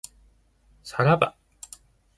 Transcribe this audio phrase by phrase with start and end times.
[0.81, 1.37] さらば